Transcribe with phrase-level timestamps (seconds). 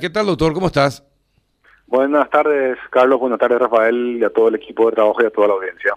[0.00, 0.52] ¿Qué tal, doctor?
[0.52, 1.02] ¿Cómo estás?
[1.88, 3.18] Buenas tardes, Carlos.
[3.18, 5.92] Buenas tardes, Rafael, y a todo el equipo de trabajo y a toda la audiencia.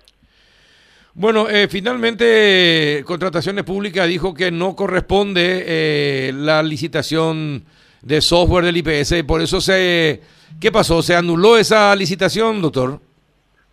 [1.14, 7.64] Bueno, eh, finalmente Contrataciones Públicas dijo que no corresponde eh, la licitación
[8.02, 9.22] de software del IPS.
[9.22, 10.20] Por eso se...
[10.60, 11.04] ¿Qué pasó?
[11.04, 12.98] ¿Se anuló esa licitación, doctor?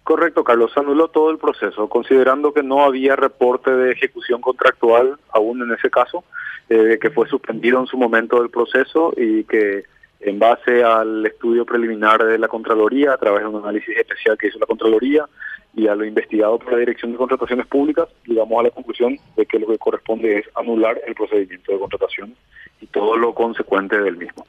[0.05, 0.73] Correcto, Carlos.
[0.75, 5.73] Se anuló todo el proceso, considerando que no había reporte de ejecución contractual aún en
[5.73, 6.23] ese caso,
[6.69, 9.85] eh, que fue suspendido en su momento del proceso y que
[10.21, 14.49] en base al estudio preliminar de la Contraloría, a través de un análisis especial que
[14.49, 15.27] hizo la Contraloría
[15.75, 19.47] y a lo investigado por la Dirección de Contrataciones Públicas, llegamos a la conclusión de
[19.47, 22.35] que lo que corresponde es anular el procedimiento de contratación
[22.81, 24.47] y todo lo consecuente del mismo.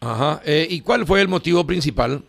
[0.00, 0.40] Ajá.
[0.44, 2.22] Eh, ¿Y cuál fue el motivo principal?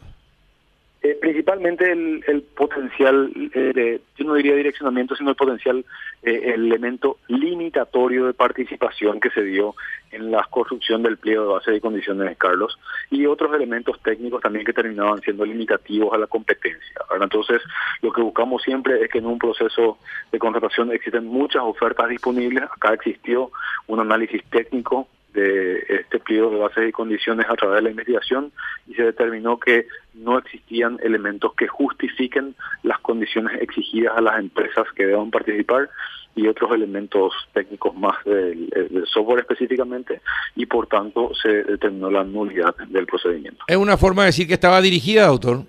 [1.04, 5.84] Eh, principalmente el, potencial, eh, yo no diría direccionamiento, sino el potencial
[6.22, 9.74] eh, elemento limitatorio de participación que se dio
[10.12, 12.78] en la construcción del pliego de base de condiciones, Carlos,
[13.10, 17.02] y otros elementos técnicos también que terminaban siendo limitativos a la competencia.
[17.20, 17.64] Entonces,
[18.04, 19.98] lo que buscamos siempre es que en un proceso
[20.32, 22.66] de contratación existen muchas ofertas disponibles.
[22.66, 23.50] Acá existió
[23.88, 28.52] un análisis técnico de este pliego de bases y condiciones a través de la investigación
[28.88, 34.86] y se determinó que no existían elementos que justifiquen las condiciones exigidas a las empresas
[34.96, 35.90] que deban participar
[36.36, 38.70] y otros elementos técnicos más del,
[39.12, 40.22] software específicamente
[40.56, 43.64] y por tanto se determinó la nulidad del procedimiento.
[43.68, 45.64] ¿Es una forma de decir que estaba dirigida, doctor?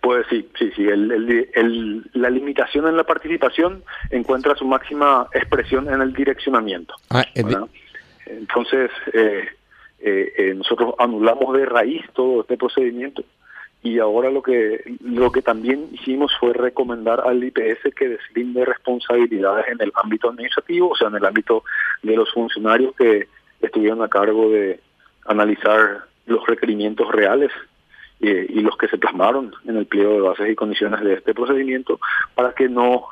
[0.00, 0.84] Pues sí, sí, sí.
[0.84, 6.94] la limitación en la participación encuentra su máxima expresión en el direccionamiento.
[7.10, 7.24] Ah,
[8.26, 9.48] entonces, eh,
[10.00, 13.24] eh, eh, nosotros anulamos de raíz todo este procedimiento
[13.82, 19.66] y ahora lo que lo que también hicimos fue recomendar al IPS que deslinde responsabilidades
[19.68, 21.62] en el ámbito administrativo, o sea, en el ámbito
[22.02, 23.28] de los funcionarios que
[23.60, 24.80] estuvieron a cargo de
[25.26, 27.52] analizar los requerimientos reales
[28.18, 32.00] y los que se plasmaron en el pliego de bases y condiciones de este procedimiento
[32.34, 33.06] para que no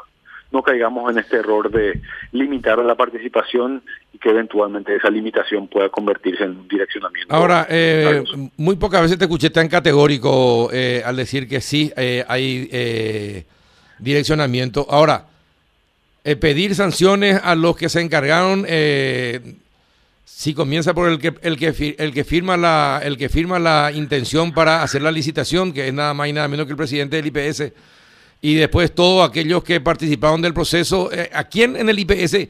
[0.54, 2.00] no caigamos en este error de
[2.32, 7.34] limitar la participación y que eventualmente esa limitación pueda convertirse en un direccionamiento.
[7.34, 8.22] Ahora, eh,
[8.56, 13.44] muy pocas veces te escuché tan categórico eh, al decir que sí eh, hay
[13.98, 14.86] direccionamiento.
[14.88, 15.26] Ahora,
[16.22, 18.64] pedir sanciones a los que se encargaron,
[20.24, 23.90] si comienza por el que el que el que firma la el que firma la
[23.92, 27.16] intención para hacer la licitación, que es nada más y nada menos que el presidente
[27.20, 27.72] del IPS
[28.44, 31.10] y después todos aquellos que participaron del proceso.
[31.10, 32.46] Eh, ¿A quién en el IPS?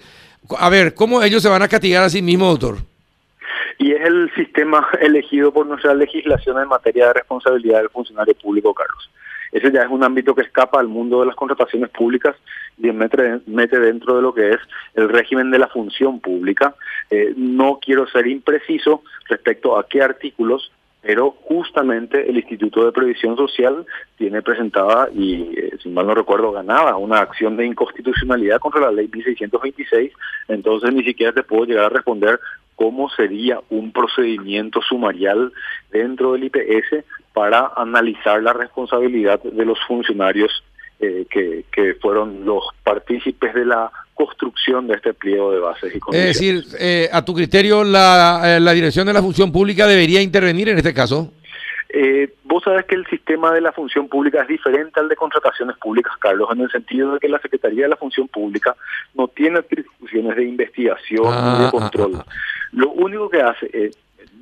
[0.58, 2.82] A ver, ¿cómo ellos se van a castigar a sí mismos, doctor?
[3.78, 8.74] Y es el sistema elegido por nuestra legislación en materia de responsabilidad del funcionario público,
[8.74, 9.08] Carlos.
[9.52, 12.34] Ese ya es un ámbito que escapa al mundo de las contrataciones públicas
[12.76, 14.58] y mete, mete dentro de lo que es
[14.94, 16.74] el régimen de la función pública.
[17.08, 20.72] Eh, no quiero ser impreciso respecto a qué artículos
[21.04, 23.84] pero justamente el Instituto de Previsión Social
[24.16, 28.90] tiene presentada y, eh, si mal no recuerdo, ganada una acción de inconstitucionalidad contra la
[28.90, 30.12] ley 1626,
[30.48, 32.40] entonces ni siquiera te puedo llegar a responder
[32.74, 35.52] cómo sería un procedimiento sumarial
[35.92, 37.04] dentro del IPS
[37.34, 40.64] para analizar la responsabilidad de los funcionarios
[41.00, 46.00] eh, que, que fueron los partícipes de la construcción de este pliego de bases y
[46.00, 46.36] condiciones.
[46.36, 50.22] Es decir, eh, a tu criterio, la, eh, la Dirección de la Función Pública debería
[50.22, 51.32] intervenir en este caso.
[51.96, 55.76] Eh, vos sabés que el sistema de la función pública es diferente al de contrataciones
[55.76, 58.74] públicas, Carlos, en el sentido de que la Secretaría de la Función Pública
[59.14, 62.12] no tiene atribuciones de investigación ni de ah, control.
[62.16, 62.32] Ah, ah,
[62.72, 63.90] Lo único que hace, eh,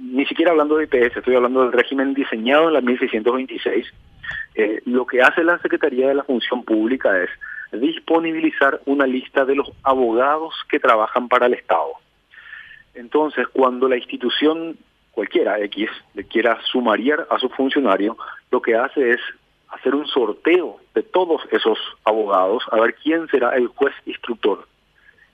[0.00, 3.86] ni siquiera hablando de IPS, estoy hablando del régimen diseñado en la 1626,
[4.54, 7.28] eh, lo que hace la Secretaría de la Función Pública es
[7.78, 11.92] disponibilizar una lista de los abogados que trabajan para el Estado.
[12.94, 14.76] Entonces, cuando la institución
[15.12, 18.16] cualquiera X le quiera sumariar a su funcionario,
[18.50, 19.20] lo que hace es
[19.68, 24.66] hacer un sorteo de todos esos abogados a ver quién será el juez instructor.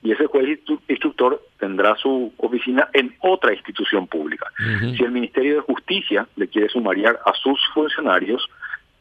[0.00, 4.46] Y ese juez instructor tendrá su oficina en otra institución pública.
[4.96, 8.48] Si el Ministerio de Justicia le quiere sumariar a sus funcionarios,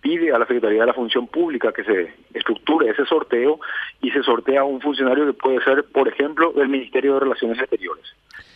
[0.07, 3.59] pide a la Secretaría de la Función Pública que se estructure ese sorteo
[4.01, 7.59] y se sortea a un funcionario que puede ser, por ejemplo, del Ministerio de Relaciones
[7.59, 8.06] Exteriores.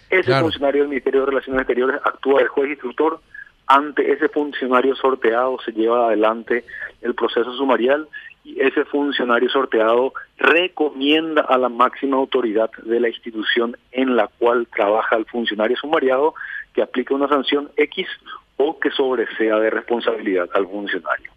[0.10, 3.20] Ese funcionario del Ministerio de Relaciones Exteriores actúa el juez instructor.
[3.68, 6.64] Ante ese funcionario sorteado se lleva adelante
[7.02, 8.08] el proceso sumarial
[8.46, 14.68] y ese funcionario sorteado recomienda a la máxima autoridad de la institución en la cual
[14.74, 16.34] trabaja el funcionario sumariado
[16.74, 18.08] que aplique una sanción X
[18.56, 21.31] o que sobresea de responsabilidad al funcionario.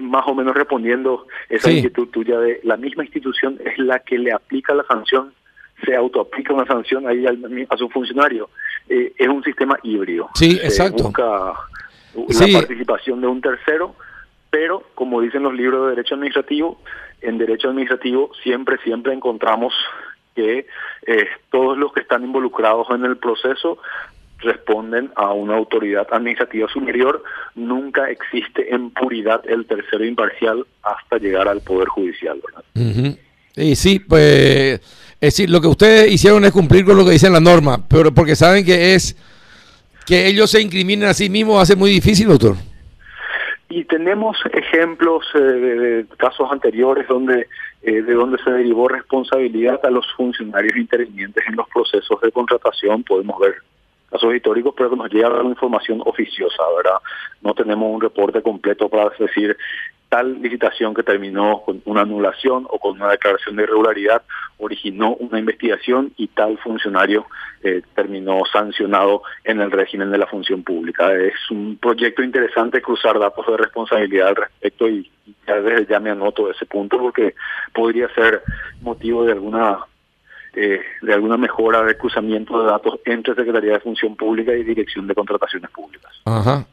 [0.00, 4.32] Más o menos respondiendo esa inquietud tuya de la misma institución es la que le
[4.32, 5.32] aplica la sanción,
[5.84, 8.48] se autoaplica una sanción ahí a su funcionario.
[8.88, 10.28] eh, es un sistema híbrido.
[10.34, 11.04] Sí, exacto.
[11.04, 11.54] busca
[12.14, 13.94] una participación de un tercero,
[14.50, 16.80] pero como dicen los libros de derecho administrativo,
[17.20, 19.74] en derecho administrativo siempre, siempre encontramos
[20.34, 20.66] que
[21.06, 23.78] eh, todos los que están involucrados en el proceso
[24.38, 27.22] responden a una autoridad administrativa superior,
[27.54, 32.40] nunca existe en puridad el tercero imparcial hasta llegar al Poder Judicial.
[33.56, 34.80] Y sí, pues,
[35.14, 38.12] es decir, lo que ustedes hicieron es cumplir con lo que dice la norma, pero
[38.12, 39.16] porque saben que es
[40.06, 42.54] que ellos se incriminen a sí mismos hace muy difícil, doctor.
[43.68, 47.46] Y tenemos ejemplos eh, de, casos anteriores donde
[47.82, 53.04] eh, de donde se derivó responsabilidad a los funcionarios intervinientes en los procesos de contratación.
[53.04, 53.54] Podemos ver
[54.10, 56.98] casos históricos, pero que nos llega la información oficiosa, ¿verdad?
[57.42, 59.56] No tenemos un reporte completo para decir
[60.08, 64.22] tal licitación que terminó con una anulación o con una declaración de irregularidad
[64.58, 67.26] originó una investigación y tal funcionario
[67.62, 71.12] eh, terminó sancionado en el régimen de la función pública.
[71.14, 75.10] Es un proyecto interesante cruzar datos de responsabilidad al respecto y
[75.46, 75.56] ya
[75.88, 77.34] ya me anoto ese punto porque
[77.72, 78.42] podría ser
[78.80, 79.80] motivo de alguna
[80.56, 85.06] eh, de alguna mejora de cruzamiento de datos entre Secretaría de Función Pública y Dirección
[85.06, 86.10] de Contrataciones Públicas.
[86.24, 86.66] Ajá.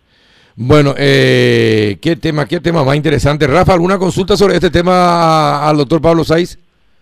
[0.56, 3.46] Bueno, eh, ¿qué tema, qué tema más interesante?
[3.46, 6.58] Rafa, ¿alguna consulta sobre este tema al doctor Pablo Saiz?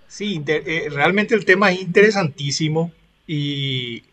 [0.08, 2.92] Sí, eh, realmente el tema es interesantísimo
[3.28, 4.04] y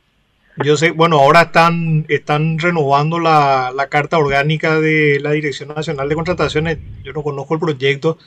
[0.63, 6.09] yo sé, bueno, ahora están, están renovando la, la, carta orgánica de la Dirección Nacional
[6.09, 6.79] de Contrataciones.
[7.03, 8.19] Yo no conozco el proyecto,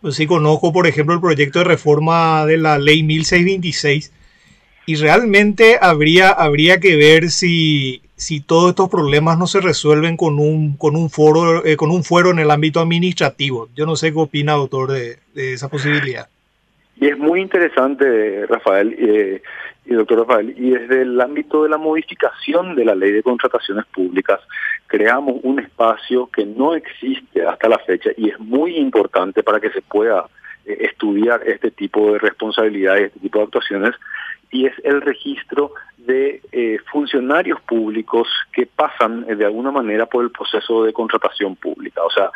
[0.00, 4.12] pero sí conozco, por ejemplo, el proyecto de reforma de la ley 1626
[4.86, 10.38] y realmente habría, habría que ver si, si todos estos problemas no se resuelven con
[10.38, 13.68] un, con un foro, eh, con un fuero en el ámbito administrativo.
[13.76, 16.28] Yo no sé qué opina, doctor, de, esa posibilidad.
[17.00, 19.42] Y es muy interesante, Rafael, eh,
[19.86, 23.86] y doctor Rafael, y desde el ámbito de la modificación de la ley de contrataciones
[23.86, 24.40] públicas,
[24.86, 29.70] creamos un espacio que no existe hasta la fecha y es muy importante para que
[29.70, 30.26] se pueda
[30.66, 33.94] eh, estudiar este tipo de responsabilidades, este tipo de actuaciones,
[34.50, 40.24] y es el registro de eh, funcionarios públicos que pasan eh, de alguna manera por
[40.24, 42.02] el proceso de contratación pública.
[42.02, 42.30] O sea,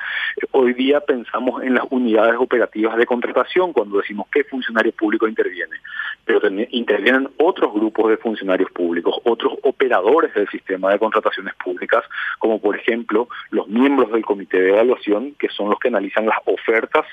[0.50, 5.76] hoy día pensamos en las unidades operativas de contratación cuando decimos qué funcionario público interviene,
[6.24, 12.04] pero intervienen otros grupos de funcionarios públicos, otros operadores del sistema de contrataciones públicas,
[12.38, 16.38] como por ejemplo los miembros del comité de evaluación, que son los que analizan las
[16.44, 17.06] ofertas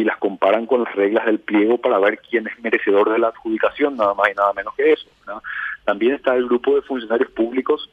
[0.00, 3.28] y las comparan con las reglas del pliego para ver quién es merecedor de la
[3.28, 5.06] adjudicación, nada más y nada menos que eso.
[5.84, 7.88] También está el grupo de funcionarios públicos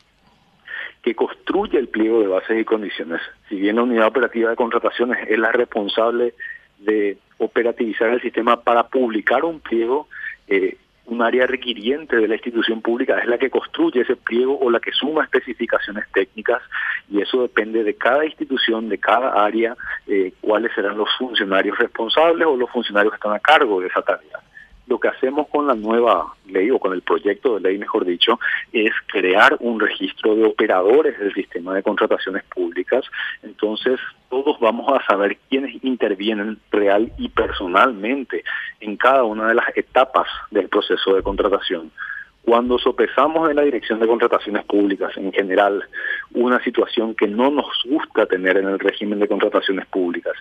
[1.01, 3.21] que construye el pliego de bases y condiciones.
[3.47, 6.33] Si bien la unidad operativa de contrataciones es la responsable
[6.79, 10.07] de operativizar el sistema para publicar un pliego,
[10.47, 10.77] eh,
[11.07, 14.79] un área requiriente de la institución pública es la que construye ese pliego o la
[14.79, 16.61] que suma especificaciones técnicas
[17.09, 19.75] y eso depende de cada institución, de cada área,
[20.05, 24.01] eh, cuáles serán los funcionarios responsables o los funcionarios que están a cargo de esa
[24.01, 24.39] tarea
[24.87, 28.39] lo que hacemos con la nueva ley o con el proyecto de ley, mejor dicho,
[28.71, 33.05] es crear un registro de operadores del sistema de contrataciones públicas.
[33.43, 33.99] Entonces,
[34.29, 38.43] todos vamos a saber quiénes intervienen real y personalmente
[38.79, 41.91] en cada una de las etapas del proceso de contratación.
[42.43, 45.83] Cuando sopesamos en la Dirección de Contrataciones Públicas en general
[46.33, 50.33] una situación que no nos gusta tener en el régimen de contrataciones públicas,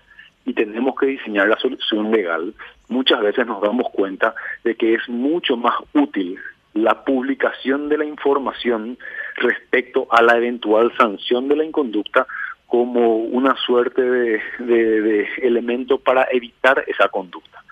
[0.46, 2.54] y tenemos que diseñar la solución legal,
[2.88, 4.34] muchas veces nos damos cuenta
[4.64, 6.38] de que es mucho más útil
[6.72, 8.96] la publicación de la información
[9.36, 12.26] respecto a la eventual sanción de la inconducta
[12.66, 17.62] como una suerte de, elemento para evitar esa conducta.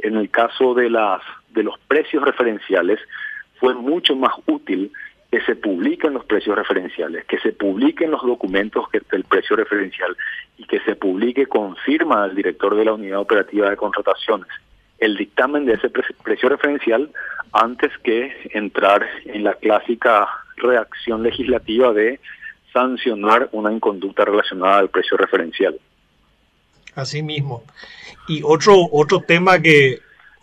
[0.00, 3.00] En el caso de las de los precios referenciales
[3.58, 4.92] fue mucho más útil
[5.30, 10.16] que se publiquen los precios referenciales, que se publiquen los documentos que, del precio referencial
[10.56, 14.48] y que se publique con firma al director de la unidad operativa de contrataciones
[14.98, 17.10] el dictamen de ese precio referencial
[17.52, 22.20] antes que entrar en la clásica reacción legislativa de
[22.72, 25.78] sancionar una inconducta relacionada al precio referencial.
[26.94, 27.62] Así mismo.
[28.26, 30.00] Y otro, otro tema que,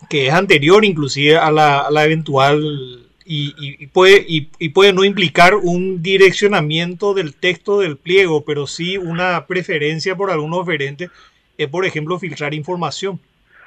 [0.08, 5.56] que es anterior inclusive a la, a la eventual y, puede, y, puede no implicar
[5.56, 11.10] un direccionamiento del texto del pliego, pero sí una preferencia por algunos oferentes,
[11.58, 13.18] es por ejemplo filtrar información,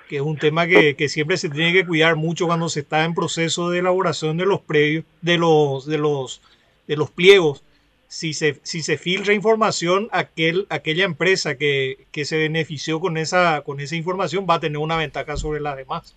[0.07, 3.13] que es un tema que, siempre se tiene que cuidar mucho cuando se está en
[3.13, 6.41] proceso de elaboración de los previos, de los, de los,
[6.87, 7.63] de los pliegos.
[8.07, 13.61] Si se, si se filtra información, aquel, aquella empresa que, que se benefició con esa,
[13.61, 16.15] con esa información va a tener una ventaja sobre las demás.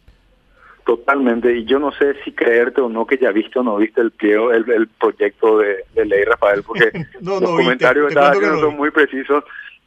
[0.85, 4.01] Totalmente, y yo no sé si creerte o no que ya viste o no viste
[4.01, 9.45] el pliego, el, proyecto de, ley, Rafael, porque los comentarios están son muy precisos,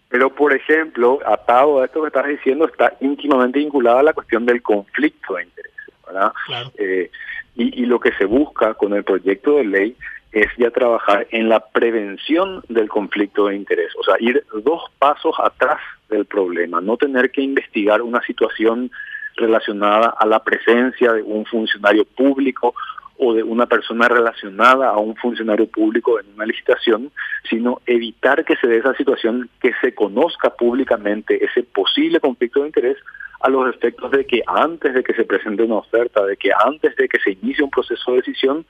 [0.07, 4.45] pero por ejemplo, atado a esto que estás diciendo, está íntimamente vinculada a la cuestión
[4.45, 6.31] del conflicto de intereses, ¿verdad?
[6.77, 7.11] Eh,
[7.55, 9.97] y, y lo que se busca con el proyecto de ley
[10.31, 15.35] es ya trabajar en la prevención del conflicto de interés, o sea, ir dos pasos
[15.43, 18.91] atrás del problema, no tener que investigar una situación
[19.35, 22.73] relacionada a la presencia de un funcionario público
[23.17, 27.11] o de una persona relacionada a un funcionario público en una licitación,
[27.49, 32.67] sino evitar que se dé esa situación, que se conozca públicamente ese posible conflicto de
[32.67, 32.97] interés
[33.41, 36.95] a los efectos de que antes de que se presente una oferta, de que antes
[36.95, 38.65] de que se inicie un proceso de decisión,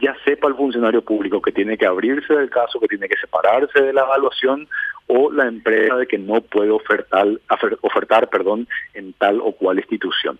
[0.00, 3.82] ya sepa el funcionario público que tiene que abrirse del caso, que tiene que separarse
[3.82, 4.68] de la evaluación
[5.08, 7.26] o la empresa de que no puede ofertar,
[7.80, 10.38] ofertar perdón, en tal o cual institución.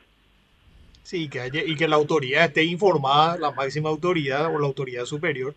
[1.03, 5.55] Sí, que y que la autoridad esté informada, la máxima autoridad o la autoridad superior,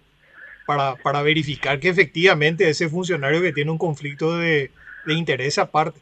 [0.66, 4.72] para, para verificar que efectivamente ese funcionario que tiene un conflicto de,
[5.06, 6.00] de interés aparte.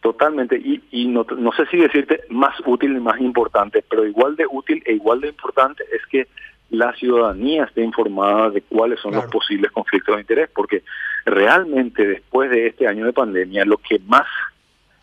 [0.00, 4.36] Totalmente, y, y no, no sé si decirte más útil y más importante, pero igual
[4.36, 6.28] de útil e igual de importante es que
[6.70, 10.82] la ciudadanía esté informada de cuáles son los posibles conflictos de interés, porque
[11.24, 14.26] realmente después de este año de pandemia lo que más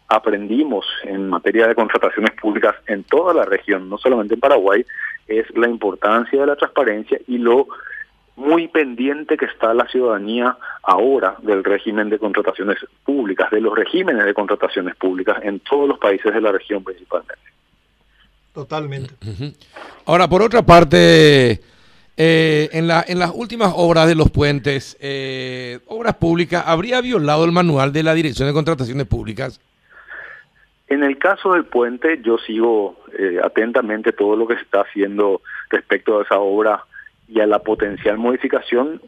[0.08, 4.84] aprendimos en materia de contrataciones públicas en toda la región, no solamente en Paraguay,
[5.28, 7.68] es la importancia de la transparencia y lo
[8.36, 14.26] muy pendiente que está la ciudadanía ahora del régimen de contrataciones públicas, de los regímenes
[14.26, 17.36] de contrataciones públicas en todos los países de la región principalmente.
[18.54, 19.14] Totalmente.
[20.06, 21.62] Ahora, por otra parte,
[22.22, 27.46] eh, en, la, en las últimas obras de los puentes, eh, obras públicas, ¿habría violado
[27.46, 29.62] el manual de la Dirección de Contrataciones Públicas?
[30.90, 35.42] En el caso del puente, yo sigo eh, atentamente todo lo que se está haciendo
[35.70, 36.84] respecto a esa obra
[37.30, 39.02] y a la potencial modificación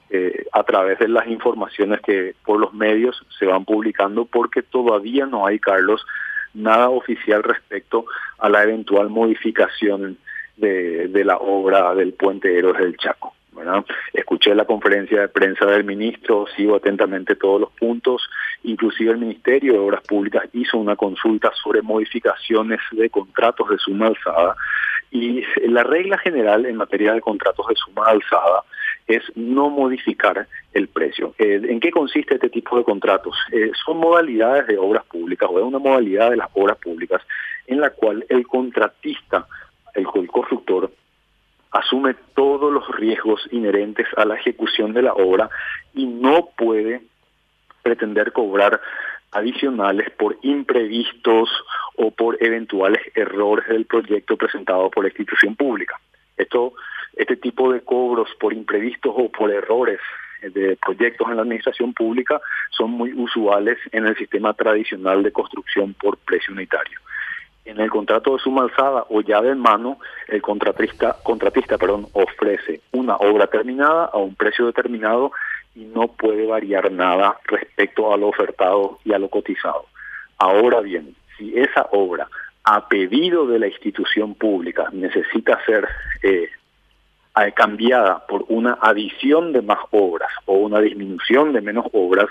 [0.54, 5.46] a través de las informaciones que por los medios se van publicando, porque todavía no
[5.46, 6.06] hay, Carlos,
[6.54, 8.06] nada oficial respecto
[8.38, 10.18] a la eventual modificación
[10.58, 13.34] de, de la obra del puente Héroes del Chaco.
[14.14, 18.28] Escuché la conferencia de prensa del ministro, sigo atentamente todos los puntos,
[18.64, 24.08] inclusive el Ministerio de Obras Públicas hizo una consulta sobre modificaciones de contratos de suma
[24.08, 24.56] alzada
[25.12, 28.64] y la regla general en materia de contratos de suma alzada
[29.08, 31.36] es no modificar el precio.
[31.38, 33.36] Eh, ¿En qué consiste este tipo de contratos?
[33.52, 37.22] Eh, son modalidades de obras públicas o es una modalidad de las obras públicas
[37.68, 39.46] en la cual el contratista,
[39.94, 40.92] el, constructor,
[41.72, 45.50] asume todos los riesgos inherentes a la ejecución de la obra
[45.94, 47.02] y no puede
[47.82, 48.82] pretender cobrar
[49.32, 51.50] adicionales por imprevistos
[51.96, 56.00] o por eventuales errores del proyecto presentado por la institución pública.
[56.36, 56.74] Esto
[57.16, 60.00] este tipo de cobros por imprevistos o por errores
[60.42, 65.94] de proyectos en la administración pública son muy usuales en el sistema tradicional de construcción
[65.94, 67.00] por precio unitario.
[67.64, 72.82] En el contrato de suma alzada o llave en mano, el contratista, contratista perdón, ofrece
[72.92, 75.32] una obra terminada a un precio determinado
[75.76, 79.86] y no puede variar nada respecto a lo ofertado y a lo cotizado.
[80.38, 82.28] Ahora bien, si esa obra
[82.64, 85.88] a pedido de la institución pública necesita ser
[86.24, 86.50] eh,
[87.56, 92.28] cambiada por una adición de más obras o una disminución de menos obras,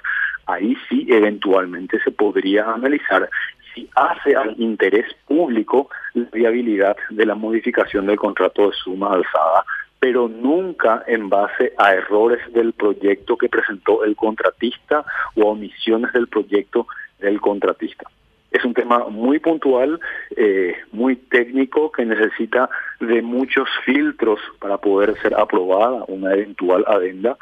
[0.47, 3.29] ahí sí eventualmente se podría analizar
[3.75, 9.65] si hace al interés público la viabilidad de la modificación del contrato de suma alzada,
[9.99, 15.05] pero nunca en base a errores del proyecto que presentó el contratista
[15.37, 16.87] o omisiones del proyecto
[17.19, 18.09] del contratista.
[18.51, 20.01] Es un tema muy puntual,
[20.37, 27.37] eh, muy técnico, que necesita de muchos filtros para poder ser aprobada una eventual adenda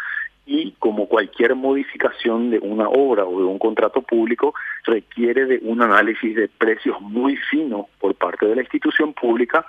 [0.50, 5.82] y como cualquier modificación de una obra o de un contrato público requiere de un
[5.82, 9.66] análisis de precios muy fino por parte de la institución pública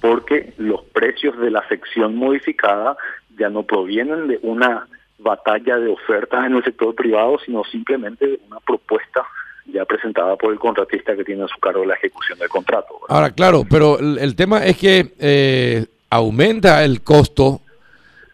[0.00, 2.96] porque los precios de la sección modificada
[3.38, 4.86] ya no provienen de una
[5.18, 9.22] batalla de ofertas en el sector privado, sino simplemente de una propuesta
[9.66, 12.98] ya presentada por el contratista que tiene a su cargo la ejecución del contrato.
[13.08, 17.60] Ahora, claro, pero el, tema es que eh, aumenta el costo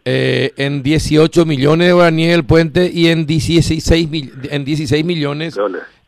[0.05, 3.91] eh, en 18 millones de guaraníes el puente y en 16,
[4.51, 5.59] en 16 millones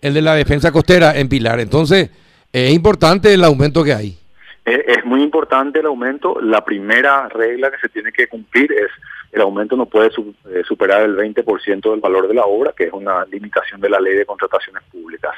[0.01, 1.59] el de la defensa costera en Pilar.
[1.59, 2.09] Entonces,
[2.51, 4.17] es importante el aumento que hay.
[4.65, 6.39] Es, muy importante el aumento.
[6.39, 8.89] La primera regla que se tiene que cumplir es
[9.31, 12.93] el aumento no puede eh, superar el 20% del valor de la obra, que es
[12.93, 15.33] una limitación de la ley de contrataciones públicas.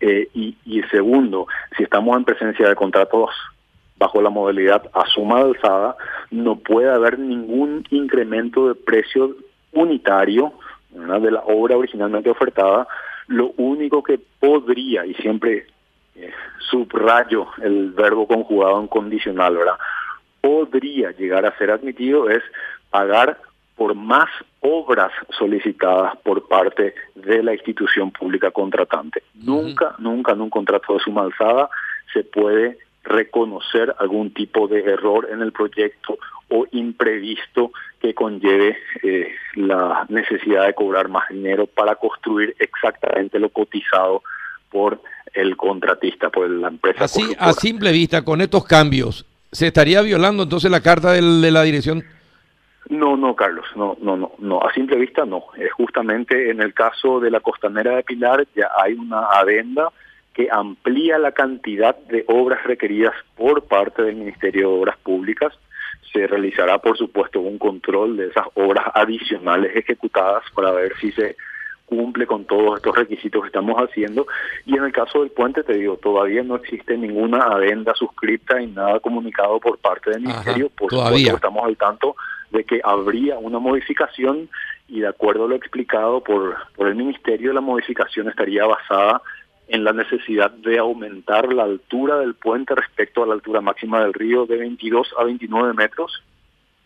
[0.00, 3.30] Eh, y, y segundo, si estamos en presencia de contratos
[4.02, 5.96] bajo la modalidad a suma alzada,
[6.32, 9.36] no puede haber ningún incremento de precio
[9.72, 10.52] unitario
[10.90, 12.88] de la obra originalmente ofertada.
[13.28, 15.66] Lo único que podría, y siempre
[16.16, 19.78] eh, subrayo el verbo conjugado en condicional, ¿verdad?
[20.40, 22.42] Podría llegar a ser admitido es
[22.90, 23.38] pagar
[23.76, 24.28] por más
[24.60, 29.22] obras solicitadas por parte de la institución pública contratante.
[29.34, 31.70] Nunca, nunca en un contrato de suma alzada
[32.12, 36.18] se puede reconocer algún tipo de error en el proyecto
[36.48, 43.48] o imprevisto que conlleve eh, la necesidad de cobrar más dinero para construir exactamente lo
[43.50, 44.22] cotizado
[44.70, 45.00] por
[45.34, 47.04] el contratista, por la empresa.
[47.04, 51.62] Así, a simple vista, con estos cambios, ¿se estaría violando entonces la carta de la
[51.62, 52.04] dirección?
[52.88, 55.44] No, no, Carlos, no, no, no, no, a simple vista no.
[55.56, 59.88] Es justamente en el caso de la costanera de Pilar ya hay una adenda
[60.34, 65.52] que amplía la cantidad de obras requeridas por parte del Ministerio de Obras Públicas.
[66.12, 71.36] Se realizará, por supuesto, un control de esas obras adicionales ejecutadas para ver si se
[71.86, 74.26] cumple con todos estos requisitos que estamos haciendo.
[74.64, 78.66] Y en el caso del puente, te digo, todavía no existe ninguna adenda suscripta y
[78.68, 80.70] nada comunicado por parte del Ministerio.
[80.70, 82.16] por supuesto, estamos al tanto
[82.50, 84.48] de que habría una modificación
[84.88, 89.20] y de acuerdo a lo explicado por, por el Ministerio, la modificación estaría basada
[89.72, 94.12] en la necesidad de aumentar la altura del puente respecto a la altura máxima del
[94.12, 96.22] río de 22 a 29 metros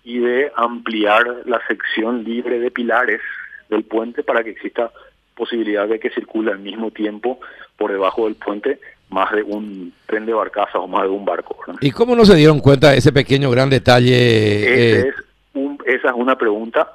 [0.05, 3.21] y de ampliar la sección libre de pilares
[3.69, 4.93] del puente para que exista
[5.35, 7.41] posibilidad de que circule al mismo tiempo
[7.77, 8.79] por debajo del puente
[9.11, 11.57] más de un tren de barcaza o más de un barco.
[11.81, 14.15] ¿Y cómo no se dieron cuenta de ese pequeño gran detalle?
[14.15, 15.13] Eh?
[15.87, 16.93] esa es una pregunta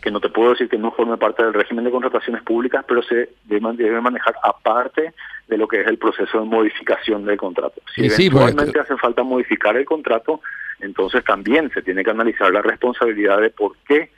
[0.00, 3.02] que no te puedo decir que no forme parte del régimen de contrataciones públicas, pero
[3.02, 5.12] se debe manejar aparte
[5.46, 7.80] de lo que es el proceso de modificación del contrato.
[7.94, 10.40] Si eventualmente hace falta modificar el contrato,
[10.80, 14.10] entonces también se tiene que analizar la responsabilidad de por qué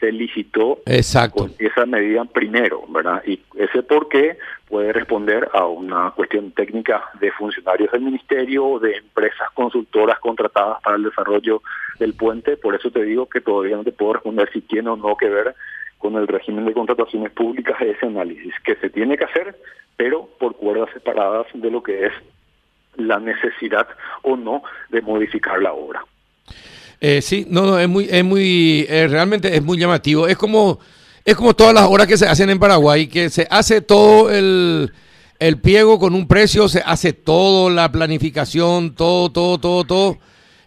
[0.00, 1.48] se licitó Exacto.
[1.58, 3.22] esa medida primero, ¿verdad?
[3.26, 4.38] Y ese por qué
[4.68, 10.82] puede responder a una cuestión técnica de funcionarios del ministerio o de empresas consultoras contratadas
[10.82, 11.62] para el desarrollo
[11.98, 12.56] del puente.
[12.56, 15.28] Por eso te digo que todavía no te puedo responder si tiene o no que
[15.28, 15.54] ver
[15.98, 19.56] con el régimen de contrataciones públicas ese análisis, que se tiene que hacer,
[19.96, 22.12] pero por cuerdas separadas de lo que es
[22.96, 23.88] la necesidad
[24.22, 26.04] o no de modificar la obra.
[27.00, 30.26] Eh, sí, no, no, es muy, es muy, eh, realmente es muy llamativo.
[30.26, 30.78] Es como,
[31.24, 34.92] es como todas las obras que se hacen en Paraguay, que se hace todo el,
[35.38, 40.18] el pliego con un precio, se hace todo, la planificación, todo, todo, todo, todo.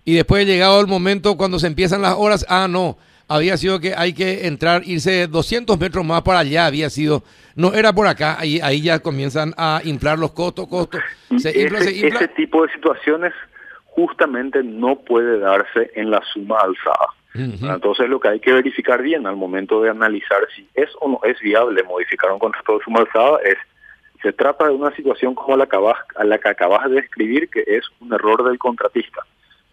[0.06, 3.94] Y después llegado el momento cuando se empiezan las horas, ah, no, había sido que
[3.96, 7.24] hay que entrar, irse 200 metros más para allá, había sido,
[7.56, 11.00] no era por acá, ahí, ahí ya comienzan a inflar los costos, costos.
[11.38, 13.34] Se ese tipo de situaciones
[13.92, 17.10] justamente no puede darse en la suma alzada.
[17.34, 21.20] Entonces lo que hay que verificar bien al momento de analizar si es o no
[21.24, 23.56] es viable modificar un contrato de suma alzada es,
[24.22, 25.68] se trata de una situación como la,
[26.16, 29.22] a la que acabas de describir, que es un error del contratista.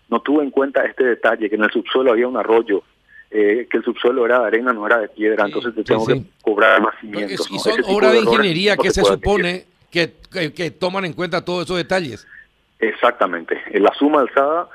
[0.09, 2.83] No tuvo en cuenta este detalle, que en el subsuelo había un arroyo,
[3.31, 6.23] eh, que el subsuelo era de arena, no era de piedra, entonces te tengo que
[6.43, 7.49] cobrar más cimientos.
[7.51, 10.13] Y son obras de, ingeniería que se, supone que,
[10.55, 12.27] que toman en cuenta todos esos detalles.
[12.79, 13.61] Exactamente.
[13.71, 14.69] En la suma alzada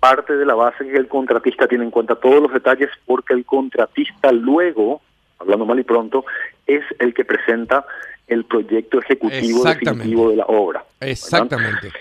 [0.00, 3.44] parte de la base que el contratista tiene en cuenta todos los detalles porque el
[3.44, 5.02] contratista luego,
[5.38, 6.24] hablando mal y pronto,
[6.66, 7.84] es el que presenta
[8.26, 10.84] el proyecto ejecutivo definitivo de la obra.
[11.00, 11.92] Exactamente.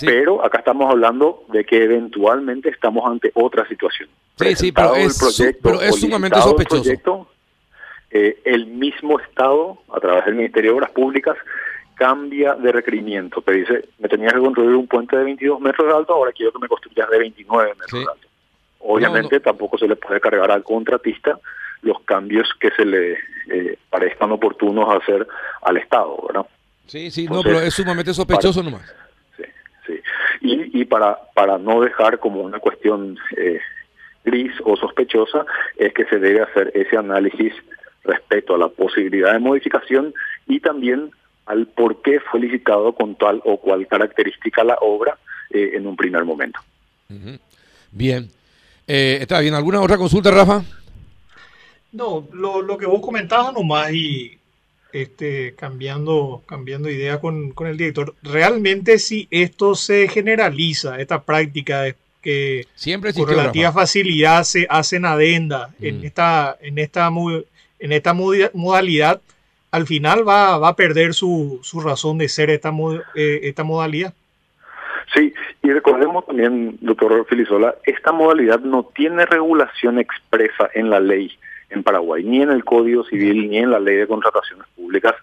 [0.00, 4.08] Pero acá estamos hablando de que eventualmente estamos ante otra situación.
[4.36, 5.18] Sí, sí, pero es,
[5.62, 6.82] pero es sumamente sospechoso.
[6.82, 7.28] Proyecto,
[8.10, 11.36] eh, el mismo Estado, a través del Ministerio de Obras Públicas,
[11.94, 13.42] cambia de requerimiento.
[13.42, 16.52] Te dice, me tenías que construir un puente de 22 metros de alto, ahora quiero
[16.52, 18.28] que me construyas de 29 metros de alto.
[18.80, 21.38] Obviamente tampoco se le puede cargar al contratista
[21.82, 23.18] los cambios que se le
[23.50, 25.26] eh, parezcan oportunos hacer
[25.62, 26.46] al Estado, ¿verdad?
[26.86, 28.94] Sí, sí, no, pero es sumamente sospechoso nomás.
[29.36, 29.44] Sí,
[29.86, 30.00] sí.
[30.40, 33.60] Y, y para, para no dejar como una cuestión eh,
[34.24, 35.44] gris o sospechosa,
[35.76, 37.52] es que se debe hacer ese análisis
[38.04, 40.12] respecto a la posibilidad de modificación
[40.46, 41.10] y también
[41.46, 45.18] al por qué fue licitado con tal o cual característica la obra
[45.50, 46.60] eh, en un primer momento.
[47.90, 48.30] Bien.
[48.86, 49.54] Eh, ¿Está bien?
[49.54, 50.64] ¿Alguna otra consulta, Rafa?
[51.92, 54.38] No, lo, lo que vos comentabas nomás y
[54.92, 61.82] este, cambiando, cambiando idea con, con, el director, realmente si esto se generaliza, esta práctica
[61.82, 66.04] de que Siempre con relativa facilidad se hacen adenda en mm.
[66.04, 67.10] esta, en esta,
[67.78, 69.20] en esta modalidad,
[69.72, 72.70] al final va, va a perder su, su razón de ser esta,
[73.14, 74.14] eh, esta modalidad.
[75.14, 81.32] Sí, y recordemos también, doctor Filisola, esta modalidad no tiene regulación expresa en la ley
[81.72, 85.14] en Paraguay, ni en el Código Civil, ni en la Ley de Contrataciones Públicas.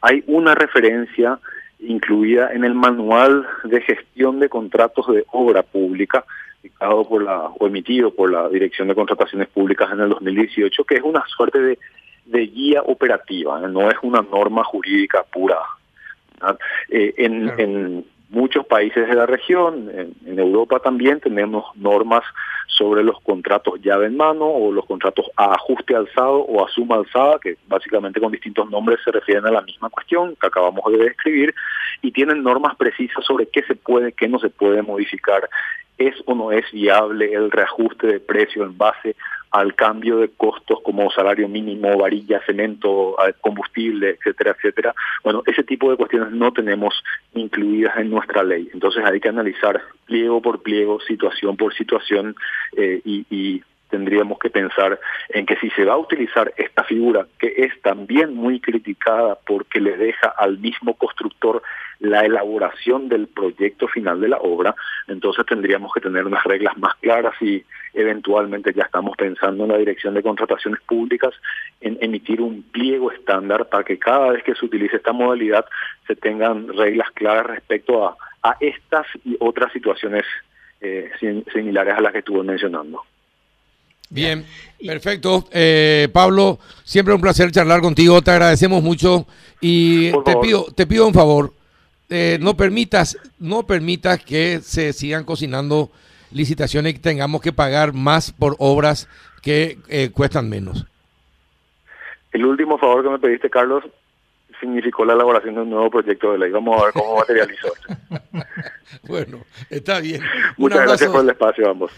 [0.00, 1.38] Hay una referencia
[1.80, 6.24] incluida en el Manual de Gestión de Contratos de Obra Pública,
[6.62, 10.96] dictado por la, o emitido por la Dirección de Contrataciones Públicas en el 2018, que
[10.96, 11.78] es una suerte de,
[12.28, 15.58] de guía operativa, no es una norma jurídica pura.
[16.90, 19.90] Eh, en, en muchos países de la región,
[20.24, 22.22] en, Europa también tenemos normas
[22.66, 26.96] sobre los contratos llave en mano o los contratos a ajuste alzado o a suma
[26.96, 30.98] alzada, que básicamente con distintos nombres se refieren a la misma cuestión que acabamos de
[30.98, 31.54] describir,
[32.02, 35.48] y tienen normas precisas sobre qué se puede, qué no se puede modificar,
[35.98, 39.16] es o no es viable el reajuste de precio en base
[39.50, 44.94] al cambio de costos como salario mínimo, varilla, cemento, combustible, etcétera, etcétera.
[45.24, 47.02] Bueno, ese tipo de cuestiones no tenemos
[47.34, 48.68] incluidas en nuestra ley.
[48.72, 52.36] Entonces hay que analizar pliego por pliego, situación por situación
[52.76, 54.98] eh, y, y tendríamos que pensar
[55.28, 59.80] en que si se va a utilizar esta figura, que es también muy criticada porque
[59.80, 61.62] le deja al mismo constructor
[62.00, 64.74] la elaboración del proyecto final de la obra,
[65.08, 69.78] entonces tendríamos que tener unas reglas más claras y eventualmente ya estamos pensando en la
[69.78, 71.34] Dirección de Contrataciones Públicas
[71.80, 75.64] en emitir un pliego estándar para que cada vez que se utilice esta modalidad
[76.06, 80.24] se tengan reglas claras respecto a, a estas y otras situaciones
[80.80, 81.10] eh,
[81.52, 83.02] similares a las que estuve mencionando.
[84.10, 84.44] Bien,
[84.84, 85.44] perfecto.
[85.52, 89.26] Eh, Pablo, siempre un placer charlar contigo, te agradecemos mucho
[89.60, 91.52] y te pido, te pido un favor,
[92.08, 95.90] eh, no permitas, no permitas que se sigan cocinando
[96.30, 99.08] licitaciones y tengamos que pagar más por obras
[99.42, 100.86] que eh, cuestan menos.
[102.32, 103.84] El último favor que me pediste, Carlos,
[104.60, 106.50] significó la elaboración de un nuevo proyecto de ley.
[106.50, 107.72] Vamos a ver cómo materializó.
[109.08, 109.38] bueno,
[109.70, 110.22] está bien.
[110.56, 111.92] Muchas gracias por el espacio, ambos.